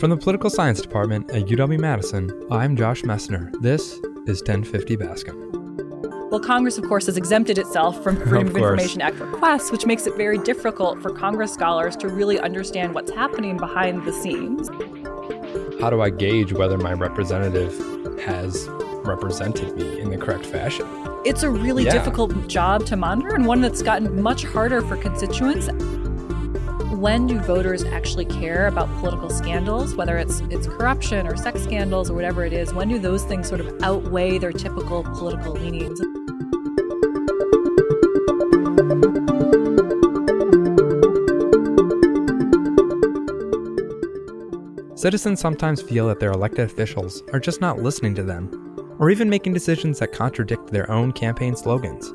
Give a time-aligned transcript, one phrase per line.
[0.00, 3.52] From the Political Science Department at UW Madison, I'm Josh Messner.
[3.60, 3.92] This
[4.26, 6.30] is 1050 Bascom.
[6.30, 8.56] Well, Congress, of course, has exempted itself from Freedom Of of.
[8.56, 13.12] Information Act requests, which makes it very difficult for Congress scholars to really understand what's
[13.12, 14.70] happening behind the scenes.
[15.82, 17.76] How do I gauge whether my representative
[18.20, 18.68] has
[19.04, 20.86] represented me in the correct fashion?
[21.26, 21.92] It's a really Yeah.
[21.92, 25.68] difficult job to monitor and one that's gotten much harder for constituents.
[27.00, 32.10] When do voters actually care about political scandals, whether it's it's corruption or sex scandals
[32.10, 32.74] or whatever it is?
[32.74, 35.98] When do those things sort of outweigh their typical political leanings?
[45.00, 49.30] Citizens sometimes feel that their elected officials are just not listening to them, or even
[49.30, 52.12] making decisions that contradict their own campaign slogans.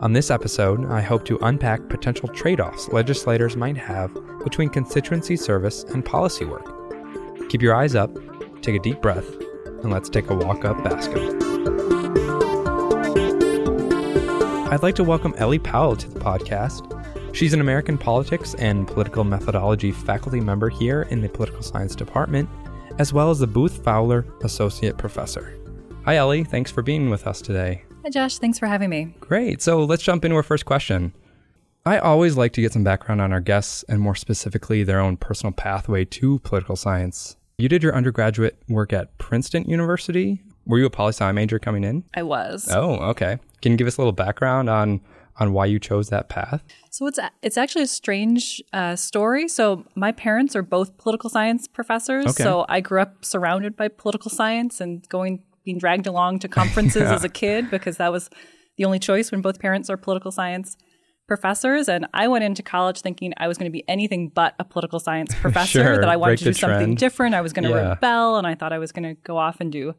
[0.00, 5.36] On this episode, I hope to unpack potential trade offs legislators might have between constituency
[5.36, 6.72] service and policy work.
[7.48, 8.16] Keep your eyes up,
[8.62, 9.28] take a deep breath,
[9.82, 11.36] and let's take a walk up Bascom.
[14.70, 16.94] I'd like to welcome Ellie Powell to the podcast.
[17.34, 22.48] She's an American politics and political methodology faculty member here in the political science department,
[23.00, 25.58] as well as the Booth Fowler Associate Professor.
[26.04, 26.44] Hi, Ellie.
[26.44, 27.82] Thanks for being with us today.
[28.04, 28.38] Hi, Josh.
[28.38, 29.14] Thanks for having me.
[29.20, 29.60] Great.
[29.60, 31.12] So let's jump into our first question.
[31.84, 35.16] I always like to get some background on our guests and more specifically their own
[35.16, 37.36] personal pathway to political science.
[37.58, 40.42] You did your undergraduate work at Princeton University.
[40.66, 42.04] Were you a poli sci major coming in?
[42.14, 42.68] I was.
[42.70, 43.38] Oh, okay.
[43.62, 45.00] Can you give us a little background on
[45.40, 46.62] on why you chose that path?
[46.90, 49.48] So it's it's actually a strange uh, story.
[49.48, 52.26] So my parents are both political science professors.
[52.26, 52.42] Okay.
[52.42, 57.02] So I grew up surrounded by political science and going being dragged along to conferences
[57.08, 57.14] Yeah.
[57.14, 58.30] as a kid because that was
[58.78, 60.76] the only choice when both parents are political science
[61.26, 61.90] professors.
[61.90, 64.98] And I went into college thinking I was going to be anything but a political
[64.98, 65.82] science professor.
[65.84, 66.96] Sure, that I wanted to do something trend.
[66.98, 67.34] different.
[67.34, 67.88] I was going to Yeah.
[67.90, 69.94] rebel, and I thought I was going to go off and do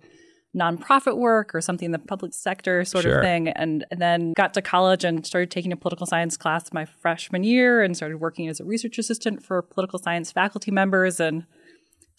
[0.58, 3.20] nonprofit work or something in the public sector sort Sure.
[3.20, 6.74] of thing and, and then got to college and started taking a political science class
[6.74, 11.20] my freshman year and started working as a research assistant for political science faculty members
[11.20, 11.46] and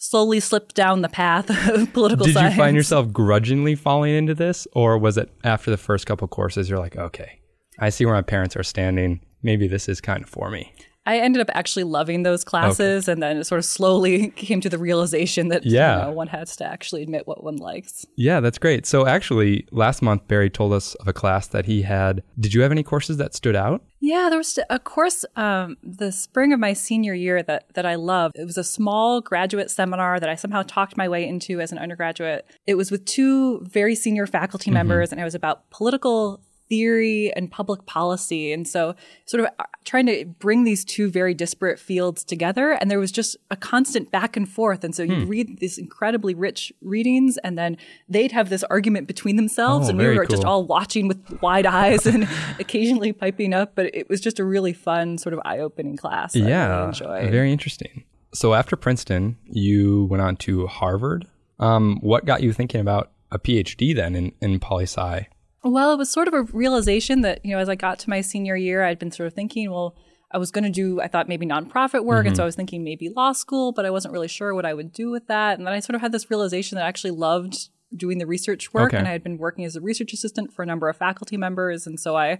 [0.01, 2.33] slowly slipped down the path of political science.
[2.33, 2.55] Did science.
[2.55, 6.69] you find yourself grudgingly falling into this, or was it after the first couple courses
[6.69, 7.39] you're like, okay,
[7.79, 9.21] I see where my parents are standing.
[9.43, 10.73] Maybe this is kind of for me.
[11.05, 14.69] I ended up actually loving those classes and then it sort of slowly came to
[14.69, 15.97] the realization that Yeah.
[15.97, 18.05] you know, one has to actually admit what one likes.
[18.15, 18.85] Yeah, that's great.
[18.85, 22.21] So actually, last month Barry told us of a class that he had.
[22.39, 23.83] Did you have any courses that stood out?
[23.99, 27.95] Yeah, there was a course um, the spring of my senior year that that I
[27.95, 28.35] loved.
[28.37, 31.77] It was a small graduate seminar that I somehow talked my way into as an
[31.77, 32.45] undergraduate.
[32.65, 37.51] It was with two very senior faculty members, and it was about political theory and
[37.51, 38.95] public policy, and so
[39.25, 42.71] sort of uh, trying to bring these two very disparate fields together.
[42.71, 46.33] And there was just a constant back and forth, and so you'd read these incredibly
[46.33, 47.75] rich readings, and then
[48.07, 51.65] they'd have this argument between themselves, Oh, and we were just all watching with wide
[51.65, 52.25] eyes and
[52.59, 56.31] occasionally piping up, but it was just a really fun, sort of eye opening class.
[56.33, 58.05] that I yeah, really very interesting.
[58.33, 61.27] So after Princeton, you went on to Harvard.
[61.59, 65.27] Um, what got you thinking about a PhD then in, in poli sci?
[65.63, 68.21] Well, it was sort of a realization that, you know, as I got to my
[68.21, 69.95] senior year, I'd been sort of thinking, well,
[70.31, 72.21] I was going to do, I thought maybe nonprofit work.
[72.21, 72.27] Mm-hmm.
[72.27, 74.73] And so I was thinking maybe law school, but I wasn't really sure what I
[74.73, 75.57] would do with that.
[75.57, 78.73] And then I sort of had this realization that I actually loved doing the research
[78.73, 78.89] work.
[78.89, 78.97] Okay.
[78.97, 81.85] And I had been working as a research assistant for a number of faculty members.
[81.85, 82.39] And so I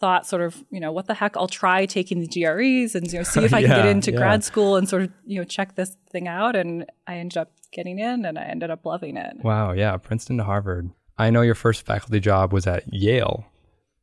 [0.00, 3.18] thought sort of, you know, what the heck, I'll try taking the GREs and, you
[3.18, 4.18] know, see if I can get into yeah.
[4.18, 6.56] grad school and sort of, you know, check this thing out.
[6.56, 9.36] And I ended up getting in and I ended up loving it.
[9.42, 10.90] Wow, yeah, Princeton to Harvard.
[11.18, 13.44] I know your first faculty job was at Yale.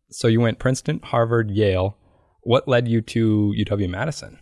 [0.10, 1.98] So you went Princeton, Harvard, Yale.
[2.42, 4.40] What led you to UW Madison?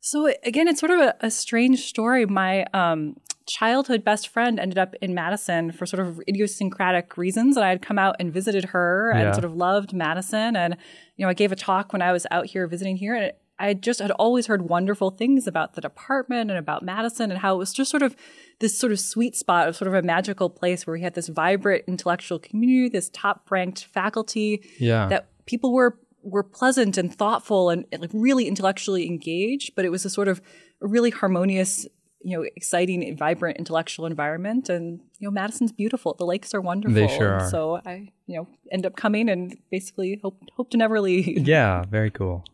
[0.00, 2.24] So again, it's sort of a, a strange story.
[2.26, 3.16] My um,
[3.46, 7.82] childhood best friend ended up in Madison for sort of idiosyncratic reasons, and I had
[7.82, 9.32] come out and visited her and Yeah.
[9.32, 10.56] sort of loved Madison.
[10.56, 10.76] And
[11.16, 13.74] you know, I gave a talk when I was out here visiting here, and I
[13.74, 17.58] just had always heard wonderful things about the department and about Madison and how it
[17.58, 18.16] was just sort of
[18.58, 21.28] this sort of sweet spot of sort of a magical place where we had this
[21.28, 25.06] vibrant intellectual community, this top ranked faculty Yeah.
[25.08, 29.88] that people were were pleasant and thoughtful and, and, like really intellectually engaged, but it
[29.90, 30.40] was a sort of
[30.80, 31.84] a really harmonious,
[32.20, 34.68] you know, exciting, vibrant intellectual environment.
[34.68, 36.14] And you know, Madison's beautiful.
[36.14, 36.94] The lakes are wonderful.
[36.94, 37.50] They sure are.
[37.50, 41.46] So I, you know, end up coming and basically hope hope to never leave.
[41.48, 42.44] Yeah, very cool.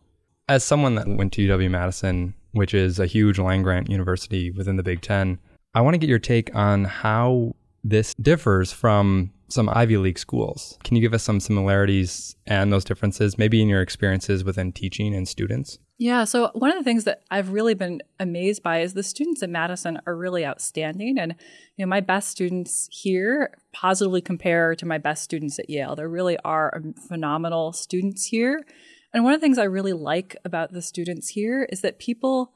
[0.48, 4.76] As someone that went to UW Madison, which is a huge land grant university within
[4.76, 5.38] the Big Ten,
[5.74, 7.54] I want to get your take on how
[7.84, 10.78] this differs from some Ivy League schools.
[10.84, 15.14] Can you give us some similarities and those differences, maybe in your experiences within teaching
[15.14, 15.78] and students?
[15.98, 16.24] Yeah.
[16.24, 19.50] So one of the things that I've really been amazed by is the students at
[19.50, 21.18] Madison are really outstanding.
[21.18, 21.34] And,
[21.76, 25.96] you know, my best students here positively compare to my best students at Yale.
[25.96, 28.64] There really are um, phenomenal students here.
[29.12, 32.52] And one of the things I really like about the students here is that people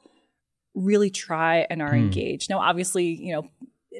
[0.75, 1.97] really try and are hmm.
[1.97, 2.49] engaged.
[2.49, 3.49] Now, obviously, you know,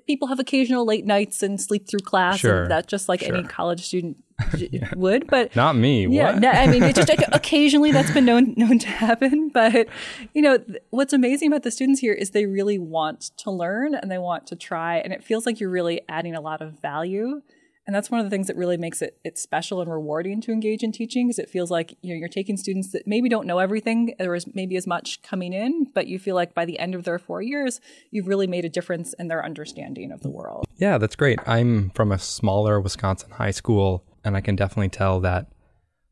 [0.08, 2.64] people have occasional late nights and sleep through class sure.
[2.64, 3.36] and that just like sure.
[3.36, 4.18] any college student
[4.58, 4.90] yeah.
[4.96, 8.54] would but not me yeah no, i mean it's just like, occasionally that's been known
[8.58, 9.88] known to happen but
[10.34, 10.58] you know
[10.90, 14.48] what's amazing about the students here is they really want to learn and they want
[14.48, 17.42] to try and it feels like you're really adding a lot of value
[17.86, 20.52] and that's one of the things that really makes it it special and rewarding to
[20.52, 23.48] engage in teaching because it feels like you know you're taking students that maybe don't
[23.48, 26.80] know everything or is maybe as much coming in but you feel like by the
[26.80, 27.82] end of their four years
[28.12, 30.66] you've really made a difference in their understanding of the world.
[30.78, 31.40] Yeah that's great.
[31.46, 35.48] I'm from a smaller wisconsin high school and i can definitely tell that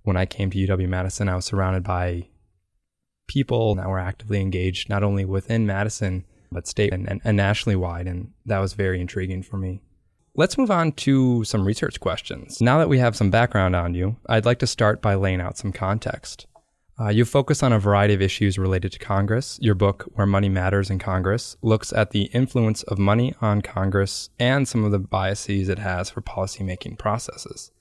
[0.04, 2.28] when i came to uw madison i was surrounded by
[3.28, 7.76] people that were actively engaged not only within madison but state and, and, and nationally
[7.76, 9.82] wide and that was very intriguing for me
[10.34, 12.62] Let's move on to some research questions.
[12.62, 15.58] Now that we have some background on you, I'd like to start by laying out
[15.58, 16.48] some context.
[16.98, 19.60] Uh, you focus on a variety of issues related to Congress.
[19.62, 24.30] Your book, Where Money Matters in Congress, looks at the influence of money on Congress
[24.40, 27.72] and some of the biases it has for policymaking processes.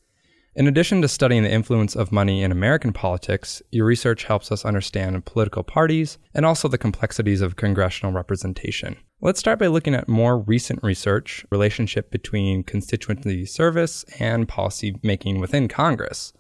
[0.56, 4.64] In addition to studying the influence of money in American politics, your research helps us
[4.64, 8.97] understand political parties and also the complexities of congressional representation.
[9.23, 15.41] Let's start by looking at more recent research, relationship between constituency service and policy making
[15.41, 16.33] within Congress.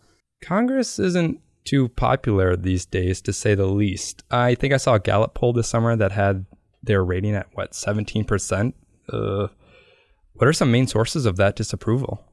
[0.42, 4.24] Congress isn't too popular these days, to say the least.
[4.30, 6.46] I think I saw a Gallup poll this summer that had
[6.82, 8.72] their rating at what, 17%?
[9.12, 9.48] Uh,
[10.32, 12.24] what are some main sources of that disapproval?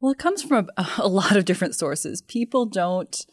[0.00, 2.22] Well, it comes from a, a lot of different sources.
[2.22, 3.26] People don't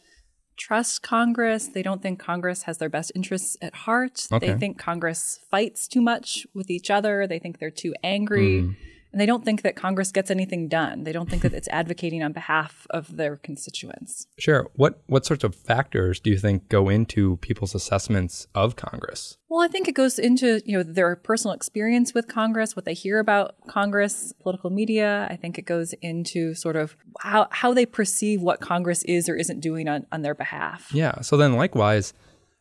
[0.57, 1.67] trust Congress.
[1.67, 4.27] They don't think Congress has their best interests at heart.
[4.31, 4.47] Okay.
[4.51, 7.27] They think Congress fights too much with each other.
[7.27, 8.63] They think they're too angry.
[8.63, 8.75] Mm
[9.13, 11.03] and they don't think that Congress gets anything done.
[11.03, 14.25] They don't think that it's advocating on behalf of their constituents.
[14.39, 14.69] Sure.
[14.73, 19.37] What what sorts of factors do you think go into people's assessments of Congress?
[19.49, 22.95] Well, I think it goes into, you know, their personal experience with Congress, what they
[22.95, 25.27] hear about Congress, political media.
[25.29, 29.35] I think it goes into sort of how how they perceive what Congress is or
[29.35, 30.89] isn't doing on, on their behalf.
[30.91, 31.21] Yeah.
[31.21, 32.13] So then likewise,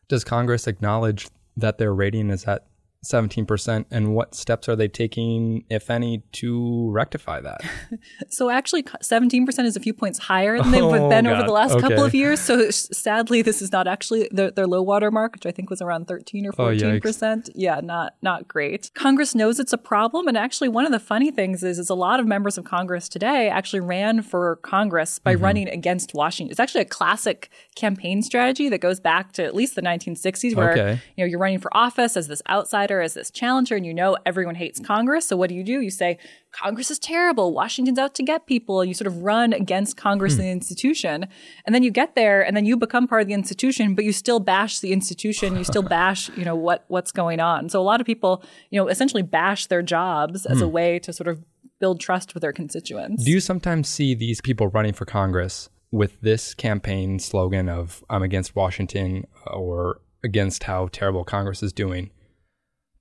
[0.07, 1.27] does Congress acknowledge
[1.57, 2.67] that their rating is at
[3.03, 7.61] 17% and what steps are they taking if any to rectify that
[8.29, 11.33] so actually 17% is a few points higher than they've oh, been God.
[11.33, 11.81] over the last okay.
[11.81, 15.45] couple of years so sadly this is not actually their, their low water mark which
[15.45, 19.73] i think was around 13 or 14% oh, yeah not not great congress knows it's
[19.73, 22.57] a problem and actually one of the funny things is is a lot of members
[22.57, 25.43] of congress today actually ran for congress by mm-hmm.
[25.43, 29.75] running against washington it's actually a classic campaign strategy that goes back to at least
[29.75, 31.01] the 1960s where okay.
[31.17, 34.17] you know you're running for office as this outsider as this challenger and you know
[34.25, 35.27] everyone hates Congress.
[35.27, 35.81] So what do you do?
[35.81, 36.17] You say,
[36.51, 37.53] Congress is terrible.
[37.53, 38.81] Washington's out to get people.
[38.81, 40.41] And you sort of run against Congress hmm.
[40.41, 41.27] and the institution.
[41.65, 44.13] And then you get there and then you become part of the institution, but you
[44.13, 45.55] still bash the institution.
[45.55, 47.69] You still bash, you know, what what's going on.
[47.69, 50.65] So a lot of people, you know, essentially bash their jobs as hmm.
[50.65, 51.43] a way to sort of
[51.79, 53.25] build trust with their constituents.
[53.25, 58.23] Do you sometimes see these people running for Congress with this campaign slogan of I'm
[58.23, 62.09] against Washington or against how terrible Congress is doing?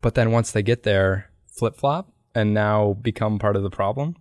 [0.03, 4.17] But then once they get there, flip flop and now become part of the problem?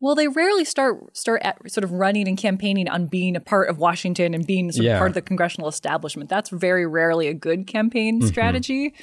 [0.00, 3.68] Well, they rarely start start at sort of running and campaigning on being a part
[3.68, 4.94] of Washington and being sort yeah.
[4.94, 6.30] of part of the congressional establishment.
[6.30, 8.28] That's very rarely a good campaign mm-hmm.
[8.28, 8.94] strategy.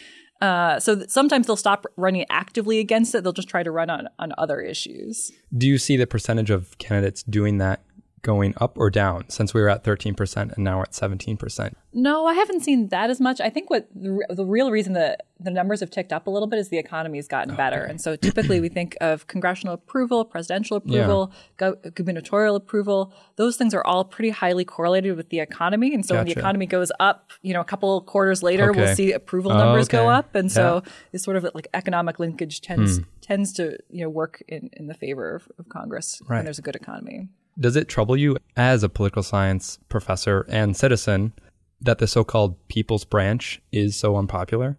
[0.42, 3.24] Uh, so th- sometimes they'll stop running actively against it.
[3.24, 5.32] They'll just try to run on on other issues.
[5.56, 7.84] Do you see the percentage of candidates doing that
[8.26, 11.74] going up or down since we were at 13% and now we're at 17%?
[11.94, 13.40] No, I haven't seen that as much.
[13.40, 16.58] I think what the, real reason that the numbers have ticked up a little bit
[16.58, 17.58] is the economy has gotten okay.
[17.58, 17.84] better.
[17.84, 21.72] And so typically we think of congressional approval, presidential approval, yeah.
[21.94, 23.14] gubernatorial approval.
[23.36, 25.94] Those things are all pretty highly correlated with the economy.
[25.94, 26.20] And so gotcha.
[26.20, 28.80] when the economy goes up, you know, a couple quarters later, okay.
[28.82, 29.98] we'll see approval numbers okay.
[29.98, 30.34] go up.
[30.34, 30.92] And so yeah.
[31.14, 33.04] it's sort of like economic linkage tends hmm.
[33.22, 36.40] tends to, you know, work in, in the favor of, of Congress right.
[36.40, 37.30] when there's a good economy.
[37.60, 41.34] Does it trouble you as a political science professor and citizen
[41.82, 44.78] that the so-called people's branch is so unpopular?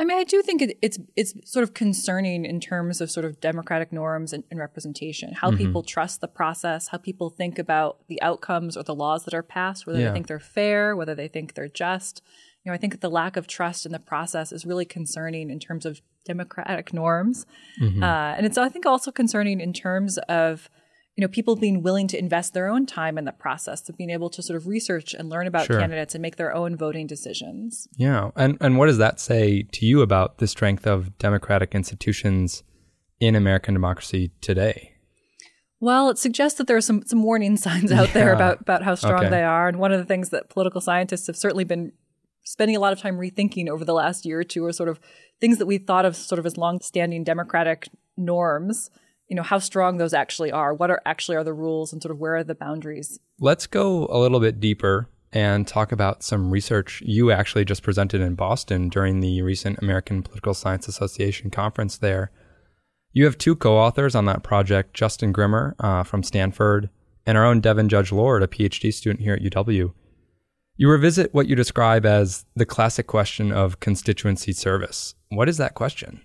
[0.00, 3.26] I mean, I do think it, it's it's sort of concerning in terms of sort
[3.26, 5.58] of democratic norms and, and representation, how mm-hmm.
[5.58, 9.42] people trust the process, how people think about the outcomes or the laws that are
[9.42, 10.08] passed, whether yeah.
[10.08, 12.22] they think they're fair, whether they think they're just.
[12.64, 15.58] You know, I think the lack of trust in the process is really concerning in
[15.58, 17.46] terms of democratic norms,
[17.80, 18.02] mm-hmm.
[18.02, 20.70] uh, and it's I think also concerning in terms of
[21.18, 24.08] you know, people being willing to invest their own time in the process of being
[24.08, 25.80] able to sort of research and learn about Sure.
[25.80, 27.88] candidates and make their own voting decisions.
[27.96, 28.30] Yeah.
[28.36, 32.62] And and what does that say to you about the strength of democratic institutions
[33.18, 34.92] in American democracy today?
[35.80, 38.94] Well, it suggests that there are some, some warning signs out there about, about how
[38.94, 39.30] strong Okay.
[39.30, 39.66] they are.
[39.66, 41.90] And one of the things that political scientists have certainly been
[42.44, 45.00] spending a lot of time rethinking over the last year or two are sort of
[45.40, 48.88] things that we thought of sort of as long-standing democratic norms,
[49.28, 52.12] you know, how strong those actually are, what are actually are the rules and sort
[52.12, 53.20] of where are the boundaries.
[53.38, 58.22] Let's go a little bit deeper and talk about some research you actually just presented
[58.22, 62.30] in Boston during the recent American Political Science Association conference there.
[63.12, 66.88] You have two co authors on that project Justin Grimmer uh, from Stanford
[67.26, 69.92] and our own Devin Judge Lord, a PhD student here at UW.
[70.76, 75.14] You revisit what you describe as the classic question of constituency service.
[75.28, 76.22] What is that question?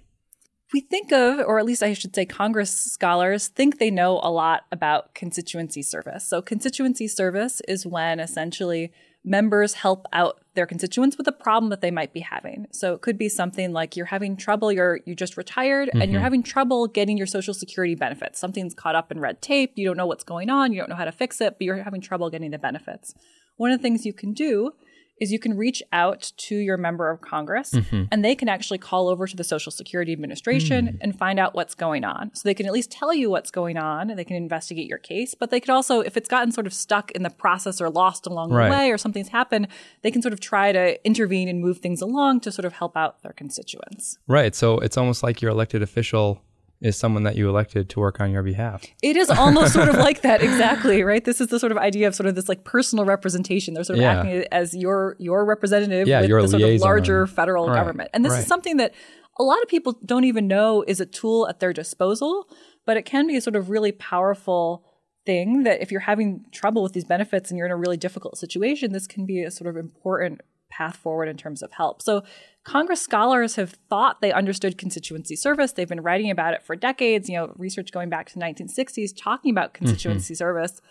[0.74, 4.32] We think of, or at least I should say, Congress scholars think they know a
[4.32, 6.28] lot about constituency service.
[6.28, 8.92] So, constituency service is when essentially
[9.24, 12.66] members help out their constituents with a problem that they might be having.
[12.72, 16.14] So, it could be something like you're having trouble, you're you just retired, and you're
[16.14, 16.24] mm-hmm.
[16.24, 18.40] having trouble getting your Social Security benefits.
[18.40, 19.74] Something's caught up in red tape.
[19.76, 20.74] You don't know what's going on.
[20.74, 23.14] You don't know how to fix it, but you're having trouble getting the benefits.
[23.58, 24.72] One of the things you can do
[25.20, 28.04] is you can reach out to your member of Congress mm-hmm.
[28.12, 30.98] and they can actually call over to the Social Security Administration mm.
[31.02, 32.34] and find out what's going on.
[32.34, 34.98] So they can at least tell you what's going on and they can investigate your
[34.98, 35.36] case.
[35.36, 38.26] But they could also, if it's gotten sort of stuck in the process or lost
[38.26, 38.70] along Right.
[38.70, 39.68] the way or something's happened,
[40.02, 42.98] they can sort of try to intervene and move things along to sort of help
[42.98, 44.18] out their constituents.
[44.28, 44.56] Right.
[44.56, 46.42] So it's almost like your elected official
[46.84, 48.84] is someone that you elected to work on your behalf.
[49.02, 51.24] It is almost sort of like that, exactly, right?
[51.24, 53.74] This is the sort of idea of sort of this like personal representation.
[53.74, 54.12] They're sort of Yeah.
[54.20, 58.10] acting as your your representative Yeah, with your the sort of larger federal Right, government.
[58.14, 58.40] And this right.
[58.42, 58.94] is something that
[59.40, 62.48] a lot of people don't even know is a tool at their disposal,
[62.86, 64.86] but it can be a sort of really powerful
[65.26, 68.38] thing that if you're having trouble with these benefits and you're in a really difficult
[68.38, 70.42] situation, this can be a sort of important
[70.74, 72.02] path forward in terms of help.
[72.02, 72.24] So
[72.64, 75.74] Congress scholars have thought they understood constituency service.
[75.74, 79.12] They've been writing about it for decades, you know, research going back to the 1960s
[79.16, 79.86] talking about mm-hmm.
[79.86, 80.82] constituency service.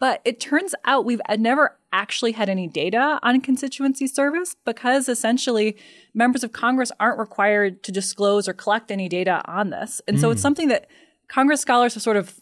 [0.00, 5.08] But it turns out we've uh, never actually had any data on constituency service because
[5.08, 5.76] essentially
[6.12, 10.00] members of Congress aren't required to disclose or collect any data on this.
[10.08, 10.42] And so it's mm.
[10.42, 10.88] something that
[11.28, 12.34] Congress scholars have sort of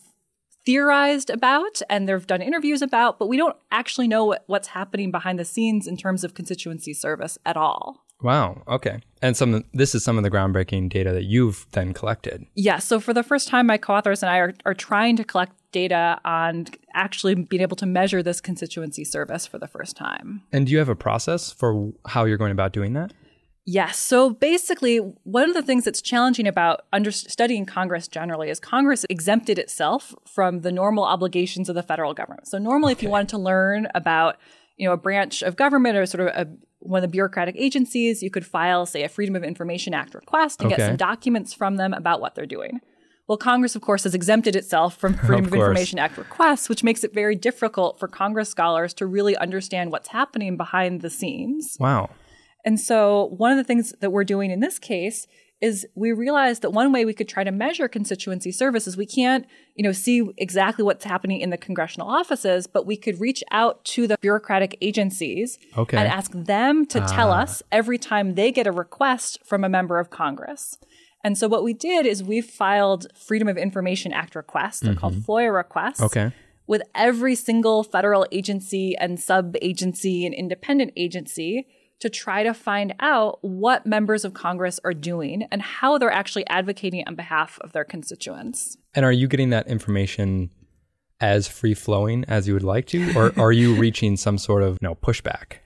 [0.64, 5.10] theorized about and they've done interviews about, but we don't actually know what, what's happening
[5.10, 8.04] behind the scenes in terms of constituency service at all.
[8.22, 8.62] Wow.
[8.68, 9.00] Okay.
[9.20, 12.46] And some this is some of the groundbreaking data that you've then collected.
[12.54, 12.78] Yeah.
[12.78, 16.20] So for the first time, my co-authors and I are, are trying to collect data
[16.24, 20.42] on actually being able to measure this constituency service for the first time.
[20.52, 23.12] And do you have a process for how you're going about doing that?
[23.64, 23.96] Yes.
[23.98, 29.06] So basically, one of the things that's challenging about under studying Congress generally is Congress
[29.08, 32.48] exempted itself from the normal obligations of the federal government.
[32.48, 34.36] So normally, if you wanted to learn about
[34.76, 36.50] you know a branch of government or sort of a,
[36.80, 40.60] one of the bureaucratic agencies, you could file, say, a Freedom of Information Act request
[40.60, 40.78] and Okay.
[40.78, 42.80] get some documents from them about what they're doing.
[43.28, 45.60] Well, Congress, of course, has exempted itself from Freedom Of of.
[45.60, 50.08] Information Act requests, which makes it very difficult for Congress scholars to really understand what's
[50.08, 51.76] happening behind the scenes.
[51.78, 52.10] Wow.
[52.64, 55.26] And so, one of the things that we're doing in this case
[55.62, 59.06] is we realized that one way we could try to measure constituency service is we
[59.06, 63.44] can't, you know, see exactly what's happening in the congressional offices, but we could reach
[63.52, 65.96] out to the bureaucratic agencies Okay.
[65.96, 67.42] and ask them to tell ah.
[67.42, 70.78] us every time they get a request from a member of Congress.
[71.22, 75.14] And so what we did is we filed Freedom of Information Act requests, they're called
[75.14, 75.30] mm-hmm.
[75.30, 76.32] FOIA requests Okay.
[76.66, 81.68] with every single federal agency and sub agency and independent agency
[82.02, 86.44] to try to find out what members of Congress are doing and how they're actually
[86.48, 88.76] advocating on behalf of their constituents.
[88.92, 90.50] And are you getting that information
[91.20, 94.82] as free flowing as you would like to, or are you reaching some sort of
[94.82, 95.58] no pushback?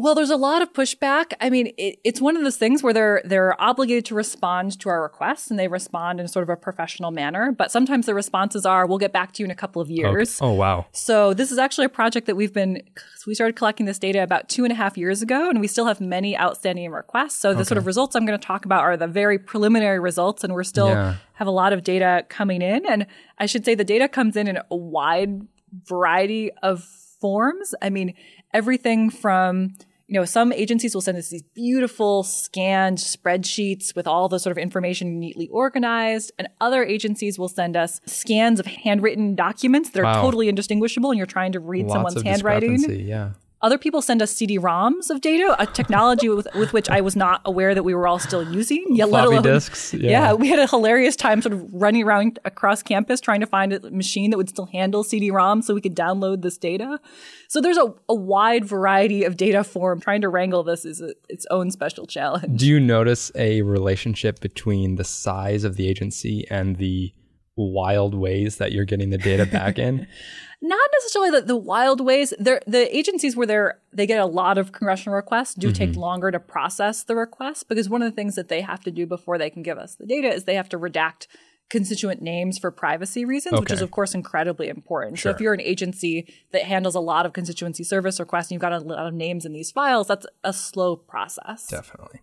[0.00, 1.32] Well, there's a lot of pushback.
[1.40, 4.88] I mean, it, it's one of those things where they're they're obligated to respond to
[4.88, 7.50] our requests, and they respond in sort of a professional manner.
[7.50, 10.38] But sometimes the responses are, "We'll get back to you in a couple of years."
[10.40, 10.86] Oh wow.
[10.92, 12.80] So this is actually a project that we've been
[13.26, 15.86] we started collecting this data about two and a half years ago, and we still
[15.86, 17.34] have many outstanding requests.
[17.34, 20.44] So the sort of results I'm going to talk about are the very preliminary results,
[20.44, 21.14] and we're still Yeah.
[21.34, 22.86] have a lot of data coming in.
[22.86, 23.04] And
[23.38, 25.48] I should say the data comes in in a wide
[25.88, 26.84] variety of
[27.20, 27.74] forms.
[27.82, 28.14] I mean,
[28.54, 29.74] everything from
[30.08, 34.50] you know, some agencies will send us these beautiful scanned spreadsheets with all the sort
[34.52, 40.00] of information neatly organized, and other agencies will send us scans of handwritten documents that
[40.00, 40.22] are Wow.
[40.22, 43.06] totally indistinguishable, and you're trying to read Lots someone's handwriting.
[43.06, 43.32] Yeah.
[43.60, 47.40] Other people send us CD-ROMs of data, a technology with, with which I was not
[47.44, 48.84] aware that we were all still using.
[48.90, 49.94] Yet, Floppy alone, disks.
[49.98, 50.10] Yeah.
[50.10, 53.72] yeah, we had a hilarious time sort of running around across campus trying to find
[53.72, 57.00] a machine that would still handle CD-ROM so we could download this data.
[57.48, 60.00] So there's a, a wide variety of data form.
[60.00, 62.60] Trying to wrangle this is a, its own special challenge.
[62.60, 67.12] Do you notice a relationship between the size of the agency and the
[67.58, 70.06] wild ways that you're getting the data back in?
[70.60, 72.34] not necessarily the, the wild ways.
[72.38, 75.74] They're, the agencies where they're they get a lot of congressional requests do mm-hmm.
[75.74, 78.90] take longer to process the requests because one of the things that they have to
[78.90, 81.26] do before they can give us the data is they have to redact
[81.70, 83.60] constituent names for privacy reasons, okay.
[83.60, 85.18] which is of course incredibly important.
[85.18, 85.32] Sure.
[85.32, 88.62] So if you're an agency that handles a lot of constituency service requests and you've
[88.62, 91.66] got a lot of names in these files, that's a slow process.
[91.66, 92.20] Definitely.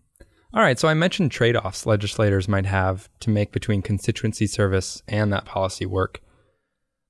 [0.56, 5.04] All right, so I mentioned trade offs legislators might have to make between constituency service
[5.06, 6.22] and that policy work.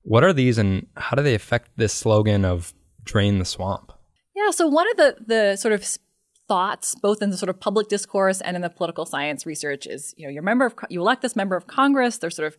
[0.02, 2.74] What are these and how do they affect this slogan of
[3.04, 3.92] drain the swamp?
[4.34, 5.86] Yeah, so one of the the sort of
[6.48, 10.12] thoughts both in the sort of public discourse and in the political science research is,
[10.16, 12.56] you know, you're member of you elect this member of Congress, they're sort of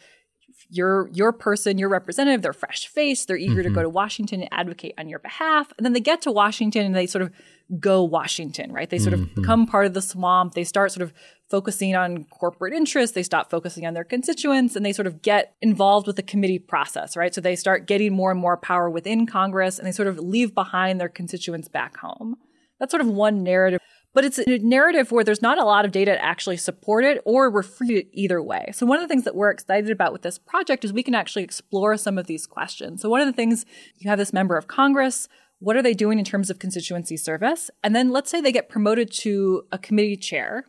[0.70, 3.70] your your person, your representative, they're fresh faced, they're eager mm-hmm.
[3.70, 5.72] to go to Washington and advocate on your behalf.
[5.78, 7.32] And then they get to Washington and they sort of
[7.80, 8.90] go Washington, right?
[8.90, 9.42] They sort of mm-hmm.
[9.42, 10.54] become part of the swamp.
[10.54, 11.14] They start sort of
[11.50, 13.14] focusing on corporate interests.
[13.14, 16.60] They stop focusing on their constituents and they sort of get involved with the committee
[16.60, 17.34] process, right?
[17.34, 20.54] So they start getting more and more power within Congress and they sort of leave
[20.54, 22.38] behind their constituents back home.
[22.80, 23.82] That's sort of one narrative.
[24.18, 27.22] But it's a narrative where there's not a lot of data to actually support it
[27.24, 28.72] or refute it either way.
[28.74, 31.14] So one of the things that we're excited about with this project is we can
[31.14, 33.04] actually explore some of these questions.
[33.04, 33.64] So one of the things
[34.00, 35.28] you have this member of Congress
[35.60, 37.70] what are they doing in terms of constituency service?
[37.84, 40.66] And then let's say they get promoted to a committee chair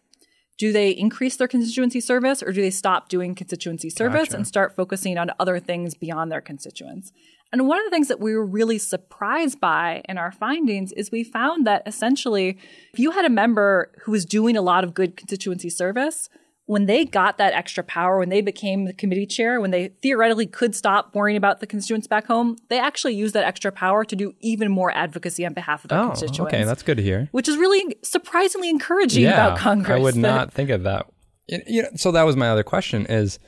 [0.59, 4.37] do they increase their constituency service or do they stop doing constituency service gotcha.
[4.37, 7.13] and start focusing on other things beyond their constituents?
[7.53, 11.11] And one of the things that we were really surprised by in our findings is
[11.11, 12.59] we found that essentially,
[12.93, 16.29] if you had a member who was doing a lot of good constituency service,
[16.67, 20.47] when they got that extra power, when they became the committee chair, when they theoretically
[20.47, 24.15] could stop worrying about the constituents back home, they actually used that extra power to
[24.15, 26.53] do even more advocacy on behalf of their oh, constituents.
[26.53, 27.31] Okay, that's good to hear.
[27.33, 29.97] Which is really surprisingly encouraging yeah, about Congress.
[29.97, 31.07] I would not think of that.
[31.47, 33.39] You know, so that was my other question: is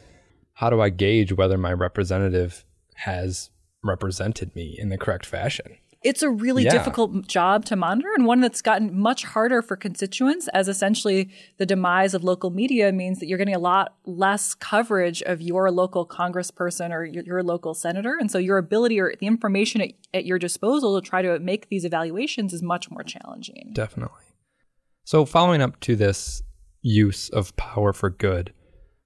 [0.54, 3.50] how do I gauge whether my representative has
[3.82, 5.76] represented me in the correct fashion?
[6.02, 6.70] it's a really yeah.
[6.70, 11.66] difficult job to monitor and one that's gotten much harder for constituents as essentially the
[11.66, 16.06] demise of local media means that you're getting a lot less coverage of your local
[16.06, 18.16] congressperson or your, your local senator.
[18.18, 21.68] And so your ability or the information at, at your disposal to try to make
[21.68, 23.72] these evaluations is much more challenging.
[23.74, 24.24] Definitely.
[25.04, 26.42] So following up to this
[26.80, 28.54] use of power for good,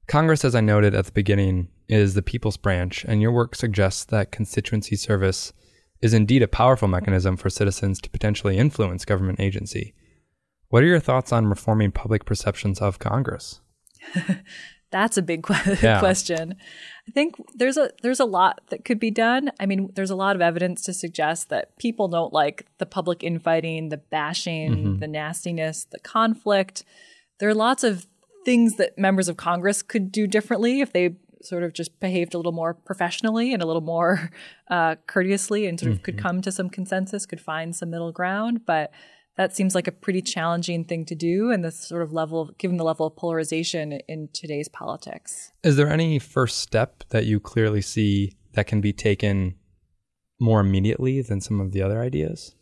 [0.07, 4.05] Congress, as I noted at the beginning, is the people's branch, and your work suggests
[4.07, 5.53] that constituency service
[6.01, 9.95] is indeed a powerful mechanism for citizens to potentially influence government agency.
[10.69, 13.61] What are your thoughts on reforming public perceptions of Congress?
[14.91, 15.99] That's a big que- yeah.
[15.99, 16.55] question.
[17.09, 19.51] I think there's a there's a lot that could be done.
[19.59, 23.25] I mean, there's a lot of evidence to suggest that people don't like the public
[23.25, 24.99] infighting, the bashing, mm-hmm.
[25.01, 26.85] the nastiness, the conflict.
[27.41, 28.07] There are lots of
[28.45, 32.37] things that members of Congress could do differently if they sort of just behaved a
[32.37, 34.31] little more professionally and a little more
[34.71, 36.05] uh, courteously and sort of mm-hmm.
[36.05, 38.67] could come to some consensus, could find some middle ground.
[38.67, 38.93] But
[39.37, 42.59] that seems like a pretty challenging thing to do and this sort of level of
[42.59, 45.53] given the level of polarization in today's politics.
[45.63, 49.57] Is there any first step that you clearly see that can be taken
[50.41, 52.55] more immediately than some of the other ideas?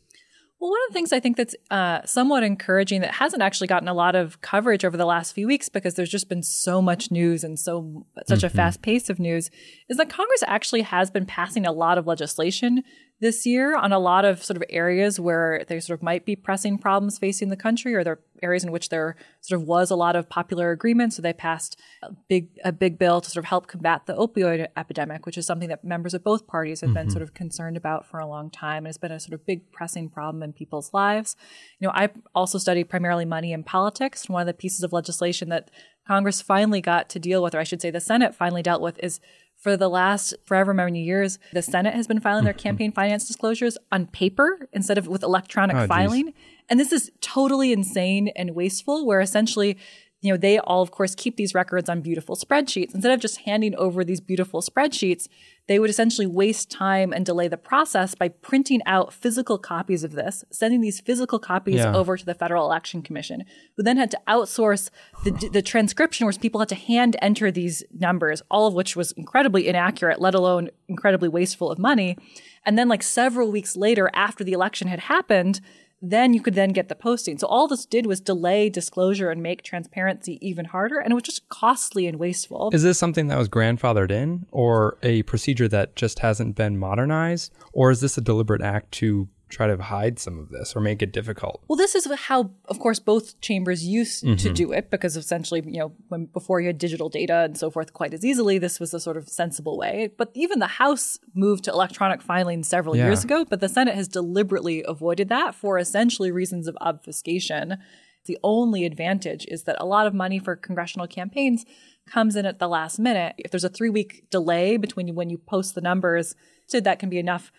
[0.62, 3.88] Well, one of the things I think that's uh, somewhat encouraging that hasn't actually gotten
[3.88, 7.10] a lot of coverage over the last few weeks because there's just been so much
[7.10, 8.46] news and so such mm-hmm.
[8.46, 9.50] a fast pace of news
[9.88, 12.84] is that Congress actually has been passing a lot of legislation
[13.22, 16.34] this year on a lot of sort of areas where there sort of might be
[16.34, 19.92] pressing problems facing the country or there are areas in which there sort of was
[19.92, 21.12] a lot of popular agreement.
[21.12, 24.66] So they passed a big a big bill to sort of help combat the opioid
[24.76, 26.94] epidemic, which is something that members of both parties have mm-hmm.
[26.94, 28.78] been sort of concerned about for a long time.
[28.78, 31.36] And it's been a sort of big pressing problem in people's lives.
[31.78, 34.28] You know, I also study primarily money and politics.
[34.28, 35.70] One of the pieces of legislation that
[36.08, 38.98] Congress finally got to deal with, or I should say the Senate finally dealt with,
[38.98, 39.20] is
[39.62, 43.78] for the last forever many years, the Senate has been filing their campaign finance disclosures
[43.92, 46.26] on paper instead of with electronic oh, filing.
[46.26, 46.34] Geez.
[46.68, 49.78] And this is totally insane and wasteful, where essentially
[50.22, 52.94] you know, they all, of course, keep these records on beautiful spreadsheets.
[52.94, 55.26] Instead of just handing over these beautiful spreadsheets,
[55.66, 60.12] they would essentially waste time and delay the process by printing out physical copies of
[60.12, 61.94] this, sending these physical copies Yeah.
[61.94, 63.44] over to the Federal Election Commission,
[63.76, 64.90] who then had to outsource
[65.24, 69.10] the, the transcription, where people had to hand enter these numbers, all of which was
[69.12, 72.16] incredibly inaccurate, let alone incredibly wasteful of money.
[72.64, 75.60] And then, like several weeks later, after the election had happened,
[76.02, 77.38] then you could then get the posting.
[77.38, 81.22] So all this did was delay disclosure and make transparency even harder, and it was
[81.22, 82.70] just costly and wasteful.
[82.72, 87.52] Is this something that was grandfathered in or a procedure that just hasn't been modernized?
[87.72, 91.02] Or is this a deliberate act to try to hide some of this or make
[91.02, 91.62] it difficult?
[91.68, 94.54] Well, this is how, of course, both chambers used to mm-hmm.
[94.54, 97.92] do it because essentially, you know, when before you had digital data and so forth
[97.92, 100.10] quite as easily, this was a sort of sensible way.
[100.16, 103.06] But even the House moved to electronic filing several Yeah.
[103.06, 107.78] years ago, but the Senate has deliberately avoided that for essentially reasons of obfuscation.
[108.24, 111.66] The only advantage is that a lot of money for congressional campaigns
[112.06, 113.34] comes in at the last minute.
[113.38, 116.34] If there's a three week delay between when you post the numbers,
[116.66, 117.52] so that can be enough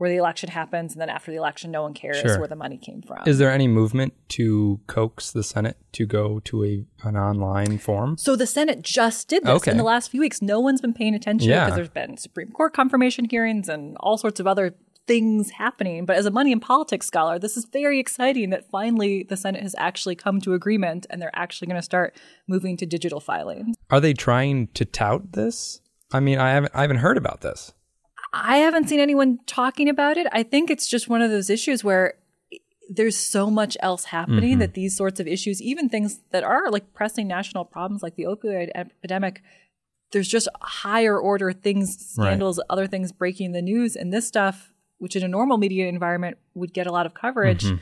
[0.00, 2.38] where the election happens and then after the election no one cares Sure.
[2.38, 3.18] where the money came from.
[3.26, 8.16] Is there any movement to coax the Senate to go to a an online form?
[8.16, 9.70] So the Senate just did this Okay.
[9.72, 10.40] in the last few weeks.
[10.40, 11.66] No one's been paying attention Yeah.
[11.66, 14.74] because there's been Supreme Court confirmation hearings and all sorts of other
[15.06, 16.06] things happening.
[16.06, 19.62] But as a money and politics scholar, this is very exciting that finally the Senate
[19.62, 22.16] has actually come to agreement and they're actually going to start
[22.48, 23.76] moving to digital filings.
[23.90, 25.82] Are they trying to tout this?
[26.10, 27.74] I mean, I haven't I haven't heard about this.
[28.32, 30.26] I haven't seen anyone talking about it.
[30.32, 32.14] I think it's just one of those issues where
[32.88, 34.60] there's so much else happening mm-hmm.
[34.60, 38.24] that these sorts of issues, even things that are like pressing national problems like the
[38.24, 39.42] opioid epidemic,
[40.12, 42.26] there's just higher order things, Right.
[42.26, 43.94] scandals, other things breaking the news.
[43.94, 47.64] And this stuff, which in a normal media environment would get a lot of coverage,
[47.64, 47.76] mm-hmm.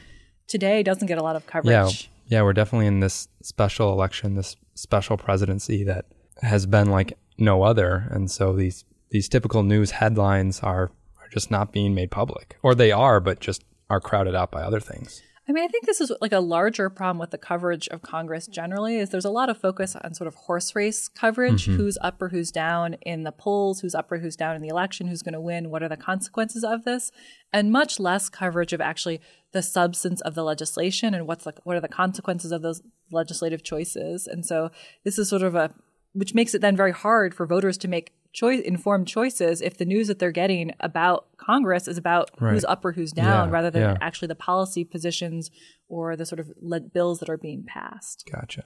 [0.47, 2.11] today doesn't get a lot of coverage.
[2.27, 6.05] Yeah, yeah, we're definitely in this special election, this special presidency that
[6.43, 10.91] has been like no other, and so these these typical news headlines are
[11.21, 14.63] are just not being made public, or they are, but just are crowded out by
[14.63, 15.23] other things.
[15.49, 18.47] I mean, I think this is like a larger problem with the coverage of Congress
[18.47, 21.77] generally is there's a lot of focus on sort of horse race coverage, mm-hmm.
[21.77, 24.69] who's up or who's down in the polls, who's up or who's down in the
[24.69, 27.11] election, who's going to win, what are the consequences of this,
[27.51, 31.77] and much less coverage of actually the substance of the legislation and what's like what
[31.77, 34.27] are the consequences of those legislative choices.
[34.27, 34.71] And so
[35.03, 35.73] this is sort of a
[36.13, 39.85] which makes it then very hard for voters to make choice informed choices if the
[39.85, 43.71] news that they're getting about Congress is about who's up or who's down Yeah, rather
[43.71, 43.97] than yeah.
[44.01, 45.51] actually the policy positions
[45.89, 48.29] or the sort of le- bills that are being passed.
[48.31, 48.65] Gotcha.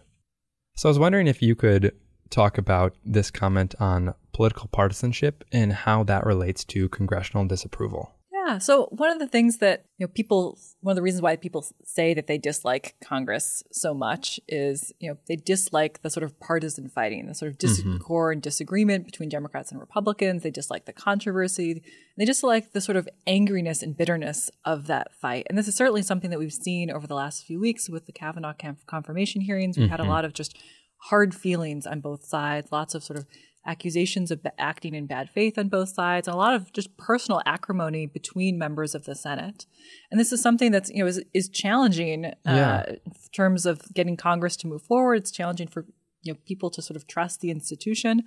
[0.74, 1.94] So I was wondering if you could
[2.30, 8.14] talk about this comment on political partisanship and how that relates to congressional disapproval.
[8.52, 8.58] Yeah.
[8.58, 11.64] So one of the things that you know people one of the reasons why people
[11.84, 16.38] say that they dislike Congress so much is you know they dislike the sort of
[16.38, 18.32] partisan fighting, the sort of discord mm-hmm.
[18.32, 20.42] and disagreement between Democrats and Republicans.
[20.42, 21.82] They dislike the controversy.
[22.18, 25.46] They dislike the sort of angriness and bitterness of that fight.
[25.48, 28.12] And this is certainly something that we've seen over the last few weeks with the
[28.12, 29.78] Kavanaugh conf- confirmation hearings.
[29.78, 30.12] We've had a mm-hmm.
[30.12, 30.58] lot of just
[31.04, 33.26] hard feelings on both sides, lots of sort of
[33.66, 37.40] accusations of acting in bad faith on both sides, and a lot of just personal
[37.46, 39.66] acrimony between members of the Senate.
[40.10, 42.84] And this is something that's you know is, is challenging uh, Yeah.
[42.88, 43.00] in
[43.32, 45.14] terms of getting Congress to move forward.
[45.16, 45.86] It's challenging for
[46.22, 48.22] you know people to sort of trust the institution.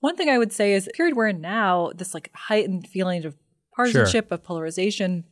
[0.00, 3.24] One thing I would say is the period we're in now, this like heightened feeling
[3.24, 3.36] of
[3.74, 5.24] partisanship, of polarization,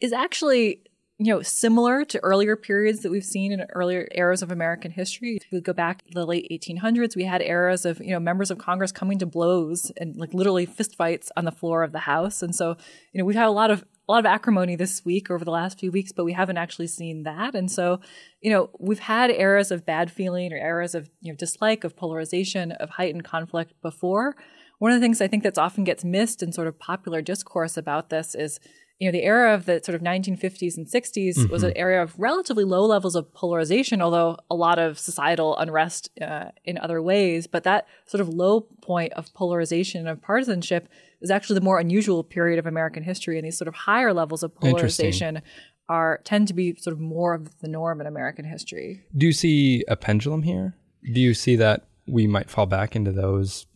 [0.00, 0.82] is actually
[1.18, 5.36] you know similar to earlier periods that we've seen in earlier eras of American history.
[5.36, 8.50] If we go back to the late 1800s, we had eras of you know members
[8.50, 12.42] of Congress coming to blows and like literally fistfights on the floor of the House.
[12.42, 12.76] And so
[13.12, 15.50] you know we've had a lot of a lot of acrimony this week over the
[15.50, 17.54] last few weeks, but we haven't actually seen that.
[17.54, 18.00] And so
[18.40, 21.96] you know we've had eras of bad feeling or eras of you know dislike, of
[21.96, 24.34] polarization, of heightened conflict before.
[24.80, 27.76] One of the things I think that's often gets missed in sort of popular discourse
[27.76, 28.58] about this is
[28.98, 32.14] you know, the era of the sort of 1950s and 60s was an era of
[32.18, 37.46] relatively low levels of polarization, although a lot of societal unrest uh, in other ways.
[37.48, 40.88] But that sort of low point of polarization and of partisanship
[41.20, 43.36] is actually the more unusual period of American history.
[43.36, 45.42] And these sort of higher levels of polarization
[45.88, 49.02] are tend to be sort of more of the norm in American history.
[49.16, 50.76] Do you see a pendulum here?
[51.12, 53.66] Do you see that we might fall back into those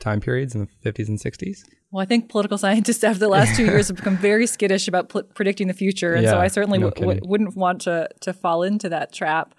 [0.00, 1.60] time periods in the 50s and 60s?
[1.94, 5.10] Well, I think political scientists after the last two years have become very skittish about
[5.10, 8.32] pl- predicting the future, and so I certainly no w- w- wouldn't want to to
[8.32, 9.54] fall into that trap.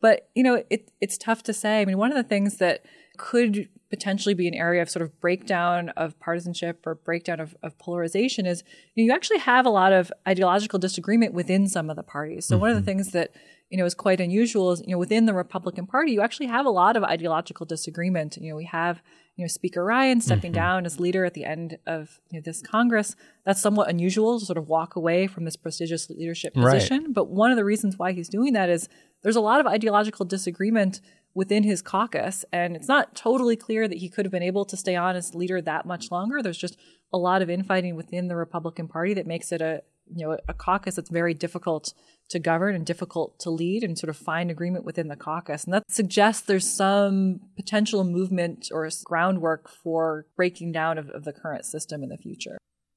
[0.00, 1.80] But you know, it it's tough to say.
[1.80, 2.86] I mean, one of the things that
[3.18, 7.76] could potentially be an area of sort of breakdown of partisanship or breakdown of, of
[7.78, 8.62] polarization is
[8.94, 12.46] you, know, you actually have a lot of ideological disagreement within some of the parties.
[12.46, 12.60] So mm-hmm.
[12.60, 13.34] one of the things that
[13.68, 16.66] you know is quite unusual is you know within the Republican Party you actually have
[16.66, 18.36] a lot of ideological disagreement.
[18.40, 19.02] You know we have
[19.40, 20.60] you know Speaker Ryan stepping mm-hmm.
[20.60, 23.16] down as leader at the end of you know, this Congress.
[23.46, 27.04] That's somewhat unusual to sort of walk away from this prestigious leadership position.
[27.04, 27.14] Right.
[27.14, 28.90] But one of the reasons why he's doing that is
[29.22, 31.00] there's a lot of ideological disagreement
[31.32, 32.44] within his caucus.
[32.52, 35.34] And it's not totally clear that he could have been able to stay on as
[35.34, 36.42] leader that much longer.
[36.42, 36.76] There's just
[37.10, 39.82] a lot of infighting within the Republican Party that makes it a
[40.14, 41.94] you know a caucus that's very difficult
[42.30, 45.64] to govern and difficult to lead and sort of find agreement within the caucus.
[45.64, 51.32] And that suggests there's some potential movement or groundwork for breaking down of, of the
[51.32, 52.56] current system in the future.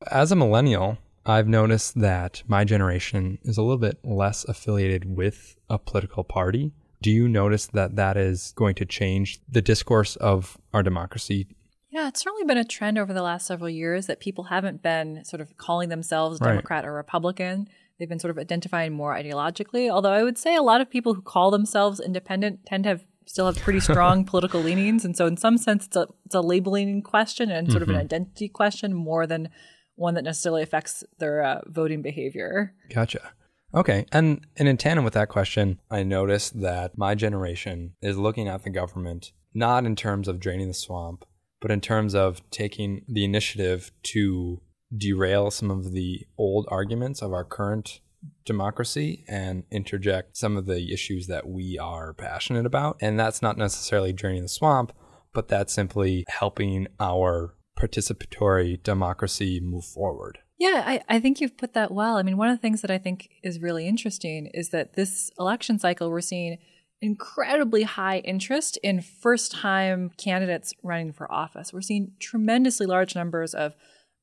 [0.09, 5.57] As a millennial, I've noticed that my generation is a little bit less affiliated with
[5.69, 6.71] a political party.
[7.01, 11.47] Do you notice that that is going to change the discourse of our democracy?
[11.89, 15.23] Yeah, it's certainly been a trend over the last several years that people haven't been
[15.23, 16.49] sort of calling themselves right.
[16.49, 17.69] Democrat or Republican.
[17.99, 19.89] They've been sort of identifying more ideologically.
[19.89, 23.05] Although I would say a lot of people who call themselves independent tend to have
[23.25, 26.41] still have pretty strong political leanings, and so in some sense, it's a it's a
[26.41, 27.91] labeling question and sort mm-hmm.
[27.91, 28.13] of an mm-hmm.
[28.13, 29.49] identity question more than
[29.95, 32.73] one that necessarily affects their uh, voting behavior.
[32.89, 33.31] Gotcha.
[33.75, 34.05] Okay.
[34.11, 38.63] And, and in tandem with that question, I noticed that my generation is looking at
[38.63, 41.25] the government not in terms of draining the swamp,
[41.61, 44.61] but in terms of taking the initiative to
[44.95, 47.99] derail some of the old arguments of our current
[48.45, 52.97] democracy and interject some of the issues that we are passionate about.
[53.01, 54.93] And that's not necessarily draining the swamp,
[55.33, 60.39] but that's simply helping our participatory democracy move forward.
[60.59, 62.17] Yeah, I, I think you've put that well.
[62.17, 65.31] I mean, one of the things that I think is really interesting is that this
[65.39, 66.59] election cycle, we're seeing
[67.01, 71.73] incredibly high interest in first time candidates running for office.
[71.73, 73.73] We're seeing tremendously large numbers of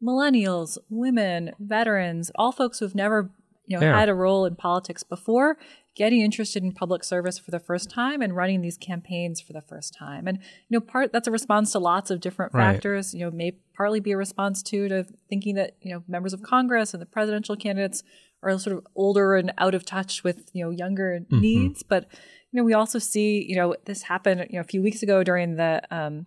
[0.02, 3.30] millennials, women, veterans, all folks who've never
[3.70, 3.96] you know, yeah.
[3.96, 5.56] had a role in politics before,
[5.94, 9.60] getting interested in public service for the first time and running these campaigns for the
[9.60, 10.26] first time.
[10.26, 12.72] And you know, part that's a response to lots of different right.
[12.72, 13.14] factors.
[13.14, 16.42] You know, may partly be a response to to thinking that you know members of
[16.42, 18.02] Congress and the presidential candidates
[18.42, 21.40] are sort of older and out of touch with you know younger mm-hmm.
[21.40, 22.08] needs, but
[22.50, 25.22] you know we also see you know this happened you know a few weeks ago
[25.22, 26.26] during the um,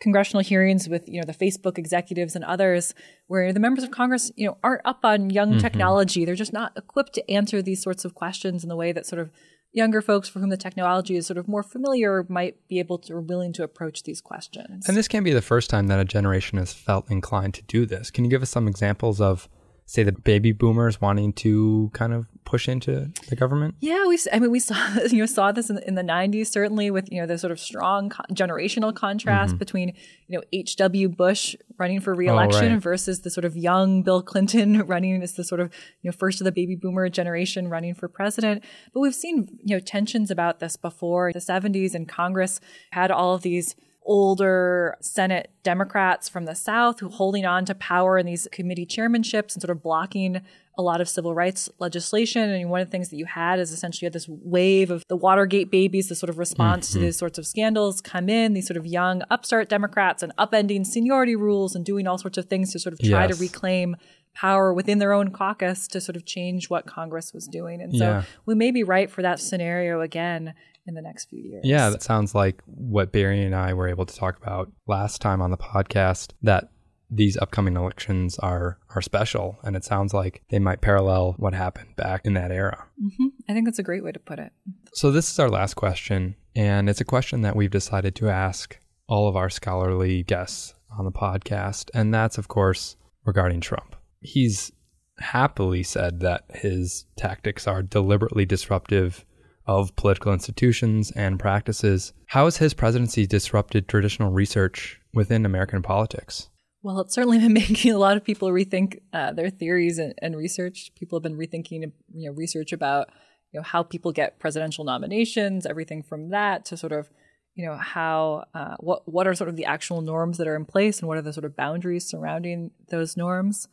[0.00, 2.94] congressional hearings with you know the Facebook executives and others
[3.26, 5.58] where the members of Congress you know aren't up on young mm-hmm.
[5.58, 9.06] technology they're just not equipped to answer these sorts of questions in the way that
[9.06, 9.30] sort of
[9.72, 13.14] younger folks for whom the technology is sort of more familiar might be able to
[13.14, 14.88] or willing to approach these questions.
[14.88, 17.84] And this can't be the first time that a generation has felt inclined to do
[17.84, 18.10] this.
[18.10, 19.48] Can you give us some examples of
[19.88, 23.74] say the baby boomers wanting to kind of push into the government?
[23.80, 24.18] Yeah, we.
[24.30, 24.76] I mean, we saw
[25.10, 27.58] you know saw this in, in the '90s certainly with you know the sort of
[27.58, 29.58] strong co- generational contrast mm-hmm.
[29.58, 29.94] between
[30.28, 31.08] you know H.W.
[31.08, 32.82] Bush running for reelection oh, right.
[32.82, 35.72] versus the sort of young Bill Clinton running as the sort of
[36.02, 38.62] you know first of the baby boomer generation running for president.
[38.92, 41.32] But we've seen you know tensions about this before.
[41.32, 47.08] The '70s and Congress had all of these older Senate Democrats from the South who
[47.08, 50.40] holding on to power in these committee chairmanships and sort of blocking
[50.78, 52.48] a lot of civil rights legislation.
[52.48, 55.04] And one of the things that you had is essentially you had this wave of
[55.08, 57.00] the Watergate babies, the sort of response mm-hmm.
[57.00, 60.86] to these sorts of scandals come in, these sort of young upstart Democrats and upending
[60.86, 63.36] seniority rules and doing all sorts of things to sort of try yes.
[63.36, 63.96] to reclaim
[64.34, 67.82] power within their own caucus to sort of change what Congress was doing.
[67.82, 68.22] And so yeah.
[68.46, 70.54] we may be right for that scenario again
[70.88, 71.62] in the next few years.
[71.64, 75.42] Yeah, that sounds like what Barry and I were able to talk about last time
[75.42, 76.70] on the podcast that
[77.10, 81.94] these upcoming elections are are special and it sounds like they might parallel what happened
[81.96, 82.86] back in that era.
[83.02, 83.26] Mm-hmm.
[83.48, 84.52] I think that's a great way to put it.
[84.92, 88.78] So this is our last question and it's a question that we've decided to ask
[89.06, 93.96] all of our scholarly guests on the podcast and that's of course regarding Trump.
[94.20, 94.72] He's
[95.18, 99.24] happily said that his tactics are deliberately disruptive
[99.68, 102.12] of political institutions and practices.
[102.26, 106.48] How has his presidency disrupted traditional research within American politics?
[106.82, 110.36] Well, it's certainly been making a lot of people rethink uh, their theories and, and,
[110.36, 110.90] research.
[110.96, 113.10] People have been rethinking, you know, research about
[113.52, 117.08] you know how people get presidential nominations, everything from that to sort of
[117.54, 120.64] you know how uh, what what are sort of the actual norms that are in
[120.64, 123.68] place and what are the sort of boundaries surrounding those norms.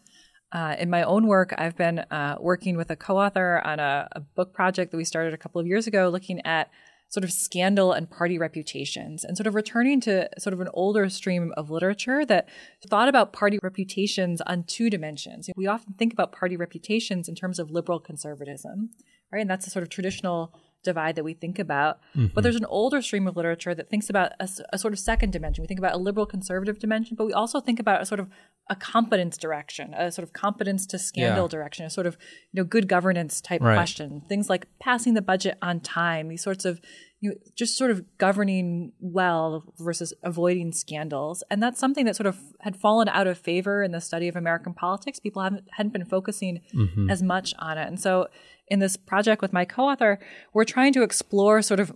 [0.51, 4.07] Uh, in my own work, I've been uh, working with a co author on a,
[4.13, 6.69] a, book project that we started a couple of years ago looking at
[7.09, 11.09] sort of scandal and party reputations and sort of returning to sort of an older
[11.09, 12.49] stream of literature that
[12.87, 15.49] thought about party reputations on two dimensions.
[15.55, 18.89] We often think about party reputations in terms of liberal conservatism,
[19.31, 19.41] right?
[19.41, 20.53] And that's a sort of traditional
[20.85, 21.99] divide that we think about.
[22.15, 22.27] Mm-hmm.
[22.33, 25.61] But there's an older stream of literature that thinks about a sort of second dimension.
[25.61, 28.29] We think about a liberal conservative dimension, but we also think about a sort of
[28.69, 31.49] a competence direction, a sort of competence to scandal Yeah.
[31.49, 32.17] direction, a sort of
[32.51, 33.75] you know good governance type Right.
[33.75, 34.21] question.
[34.29, 36.79] Things like passing the budget on time, these sorts of
[37.21, 41.43] you know, just sort of governing well versus avoiding scandals.
[41.49, 44.35] And that's something that sort of had fallen out of favor in the study of
[44.35, 45.19] American politics.
[45.19, 46.61] People haven't hadn't been focusing
[47.09, 47.87] as much on it.
[47.87, 48.27] And so
[48.67, 50.19] in this project with my co-author,
[50.53, 51.95] we're trying to explore sort of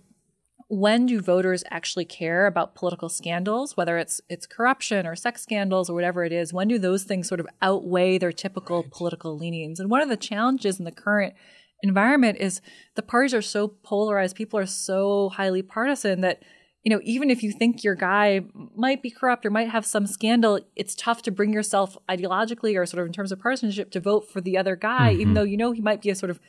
[0.68, 5.90] when do voters actually care about political scandals, whether it's it's corruption or sex scandals
[5.90, 6.52] or whatever it is?
[6.52, 9.80] When do those things sort of outweigh their typical political leanings?
[9.80, 11.34] And one of the challenges in the current
[11.82, 12.60] environment is
[12.94, 16.40] the parties are so polarized, people are so highly partisan that
[16.82, 18.40] you know, even if you think your guy
[18.74, 22.86] might be corrupt or might have some scandal, it's tough to bring yourself ideologically or
[22.86, 25.34] sort of in terms of partisanship to vote for the other guy, even mm-hmm.
[25.34, 26.40] though you know he might be a sort of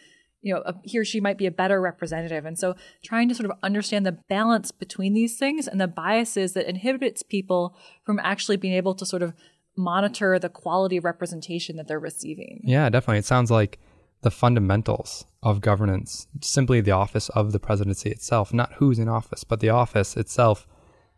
[0.41, 2.45] you know, a, he or she might be a better representative.
[2.45, 6.53] And so trying to sort of understand the balance between these things and the biases
[6.53, 9.33] that inhibits people from actually being able to sort of
[9.77, 12.61] monitor the quality of representation that they're receiving.
[12.63, 13.19] Yeah, definitely.
[13.19, 13.79] It sounds like
[14.21, 19.43] the fundamentals of governance, simply the office of the presidency itself, not who's in office,
[19.43, 20.67] but the office itself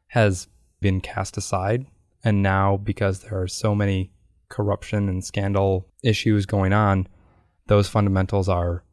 [0.08, 0.48] has
[0.80, 1.86] been cast aside.
[2.24, 4.14] And now, because there are so many
[4.48, 7.08] corruption and scandal issues going on,
[7.68, 8.84] those fundamentals are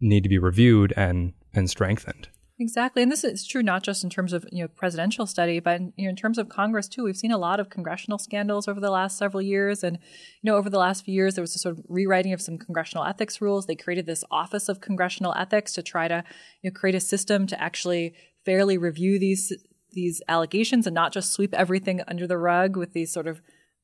[0.00, 2.28] need to be reviewed and and strengthened.
[2.60, 5.76] Exactly, and this is true not just in terms of you know presidential study, but
[5.76, 7.04] in, you know, in terms of Congress too.
[7.04, 9.96] We've seen a lot of congressional scandals over the last several years, and
[10.42, 12.58] you know over the last few years there was a sort of rewriting of some
[12.58, 13.64] congressional ethics rules.
[13.64, 16.22] They created this Office of Congressional Ethics to try to
[16.60, 19.52] you know, create a system to actually fairly review these
[19.92, 23.40] these allegations and not just sweep everything under the rug with these sort of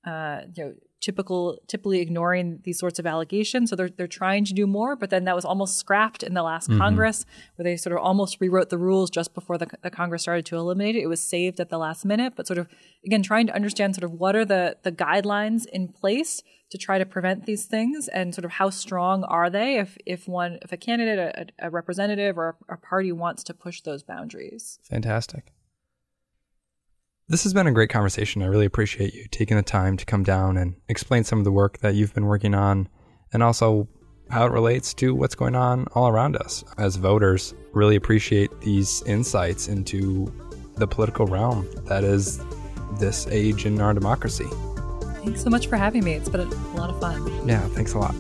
[0.07, 3.71] uh, you know typical typically ignoring these sorts of allegations.
[3.71, 6.43] So they're they're trying to do more, but then that was almost scrapped in the
[6.43, 6.79] last mm-hmm.
[6.79, 10.47] Congress, where they sort of almost rewrote the rules just before the, the Congress started
[10.47, 11.03] to eliminate it.
[11.03, 12.69] It was saved at the last minute, but sort of
[13.05, 16.99] again trying to understand sort of what are the the guidelines in place to try
[16.99, 20.73] to prevent these things, and sort of how strong are they if if one if
[20.73, 24.79] a candidate, a, a representative, or a party wants to push those boundaries.
[24.83, 25.53] Fantastic.
[27.29, 28.41] This has been a great conversation.
[28.41, 31.51] I really appreciate you taking the time to come down and explain some of the
[31.51, 32.89] work that you've been working on
[33.33, 33.89] and also
[34.31, 36.63] how it relates to what's going on all around us.
[36.79, 40.33] As voters, really appreciate these insights into
[40.77, 42.41] the political realm that is
[43.01, 44.47] this age in our democracy.
[45.25, 46.13] Thanks so much for having me.
[46.13, 47.49] It's been a lot of fun.
[47.49, 48.15] Yeah, thanks a lot.